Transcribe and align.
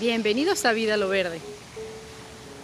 Bienvenidos 0.00 0.64
a 0.64 0.72
Vida 0.72 0.96
lo 0.96 1.10
Verde. 1.10 1.42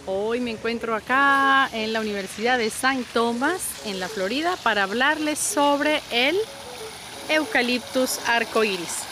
Hoy 0.07 0.39
me 0.39 0.49
encuentro 0.49 0.95
acá 0.95 1.69
en 1.71 1.93
la 1.93 1.99
Universidad 1.99 2.57
de 2.57 2.65
St. 2.65 3.03
Thomas, 3.13 3.61
en 3.85 3.99
la 3.99 4.09
Florida, 4.09 4.57
para 4.63 4.81
hablarles 4.81 5.37
sobre 5.37 6.01
el 6.09 6.35
Eucaliptus 7.29 8.17
arcoiris. 8.25 9.03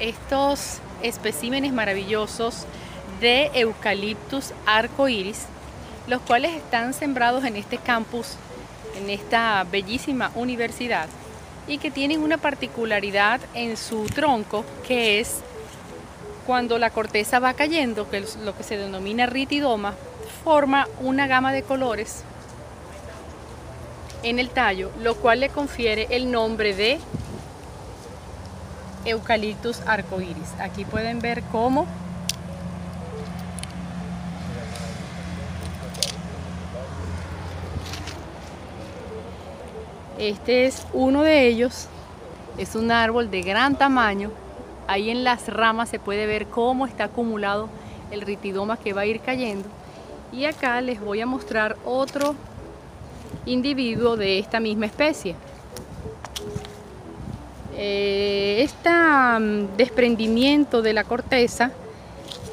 Estos 0.00 0.78
especímenes 1.00 1.72
maravillosos 1.72 2.66
de 3.20 3.52
Eucaliptus 3.54 4.52
arcoiris, 4.66 5.44
los 6.08 6.20
cuales 6.22 6.56
están 6.56 6.92
sembrados 6.92 7.44
en 7.44 7.54
este 7.54 7.78
campus, 7.78 8.32
en 8.96 9.10
esta 9.10 9.64
bellísima 9.70 10.32
universidad, 10.34 11.08
y 11.68 11.78
que 11.78 11.92
tienen 11.92 12.20
una 12.20 12.36
particularidad 12.36 13.40
en 13.54 13.76
su 13.76 14.06
tronco 14.06 14.64
que 14.88 15.20
es 15.20 15.42
cuando 16.46 16.78
la 16.78 16.90
corteza 16.90 17.40
va 17.40 17.54
cayendo, 17.54 18.08
que 18.08 18.18
es 18.18 18.36
lo 18.36 18.56
que 18.56 18.62
se 18.62 18.76
denomina 18.76 19.26
ritidoma, 19.26 19.94
forma 20.44 20.86
una 21.00 21.26
gama 21.26 21.52
de 21.52 21.62
colores 21.62 22.22
en 24.22 24.38
el 24.38 24.50
tallo, 24.50 24.90
lo 25.02 25.16
cual 25.16 25.40
le 25.40 25.48
confiere 25.48 26.06
el 26.10 26.30
nombre 26.30 26.74
de 26.74 26.98
Eucaliptus 29.04 29.80
arcoiris. 29.86 30.54
Aquí 30.60 30.84
pueden 30.84 31.20
ver 31.20 31.42
cómo 31.52 31.86
Este 40.18 40.64
es 40.64 40.86
uno 40.94 41.22
de 41.24 41.46
ellos, 41.46 41.88
es 42.56 42.74
un 42.74 42.90
árbol 42.90 43.30
de 43.30 43.42
gran 43.42 43.76
tamaño 43.76 44.30
Ahí 44.86 45.10
en 45.10 45.24
las 45.24 45.48
ramas 45.48 45.88
se 45.88 45.98
puede 45.98 46.26
ver 46.26 46.46
cómo 46.46 46.86
está 46.86 47.04
acumulado 47.04 47.68
el 48.10 48.20
ritidoma 48.20 48.76
que 48.76 48.92
va 48.92 49.02
a 49.02 49.06
ir 49.06 49.20
cayendo. 49.20 49.68
Y 50.32 50.44
acá 50.44 50.80
les 50.80 51.00
voy 51.00 51.20
a 51.20 51.26
mostrar 51.26 51.76
otro 51.84 52.34
individuo 53.46 54.16
de 54.16 54.38
esta 54.38 54.60
misma 54.60 54.86
especie. 54.86 55.34
este 57.78 58.90
desprendimiento 59.76 60.80
de 60.80 60.94
la 60.94 61.04
corteza 61.04 61.72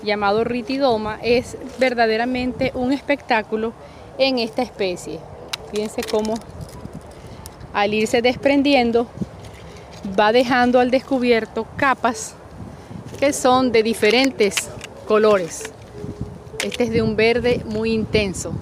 llamado 0.03 0.43
ritidoma 0.43 1.17
es 1.21 1.57
verdaderamente 1.79 2.71
un 2.75 2.91
espectáculo 2.91 3.73
en 4.17 4.39
esta 4.39 4.61
especie. 4.61 5.19
Fíjense 5.71 6.01
cómo 6.03 6.35
al 7.73 7.93
irse 7.93 8.21
desprendiendo 8.21 9.07
va 10.19 10.31
dejando 10.31 10.79
al 10.79 10.91
descubierto 10.91 11.65
capas 11.77 12.35
que 13.19 13.33
son 13.33 13.71
de 13.71 13.83
diferentes 13.83 14.55
colores. 15.07 15.71
Este 16.63 16.85
es 16.85 16.91
de 16.91 17.01
un 17.01 17.15
verde 17.15 17.61
muy 17.65 17.91
intenso. 17.91 18.53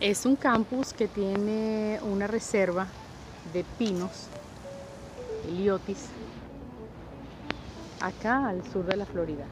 Es 0.00 0.26
un 0.26 0.36
campus 0.36 0.92
que 0.92 1.08
tiene 1.08 1.98
una 2.02 2.28
reserva 2.28 2.86
de 3.52 3.64
pinos, 3.78 4.28
eliotis, 5.48 6.06
acá 8.00 8.48
al 8.48 8.62
sur 8.70 8.84
de 8.84 8.96
la 8.96 9.06
Florida. 9.06 9.44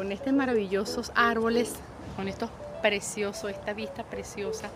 Con 0.00 0.12
estos 0.12 0.32
maravillosos 0.32 1.12
árboles, 1.14 1.74
con 2.16 2.26
estos 2.26 2.48
preciosos, 2.80 3.50
esta 3.50 3.74
vista 3.74 4.02
preciosa 4.02 4.70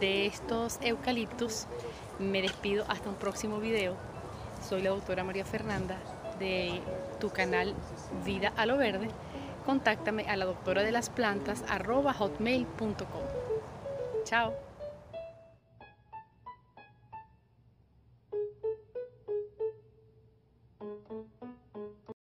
de 0.00 0.24
estos 0.24 0.78
eucaliptus, 0.80 1.66
me 2.18 2.40
despido 2.40 2.86
hasta 2.88 3.10
un 3.10 3.16
próximo 3.16 3.58
video. 3.58 3.96
Soy 4.66 4.80
la 4.80 4.88
doctora 4.88 5.24
María 5.24 5.44
Fernanda 5.44 5.98
de 6.38 6.80
tu 7.20 7.28
canal 7.28 7.74
Vida 8.24 8.54
a 8.56 8.64
lo 8.64 8.78
Verde. 8.78 9.08
Contáctame 9.66 10.22
a 10.22 10.36
la 10.36 10.46
doctora 10.46 10.82
de 10.82 10.90
las 10.90 11.10
plantas 11.10 11.62
arroba 11.68 12.14
hotmail.com. 12.14 12.96
Chao. 14.24 14.71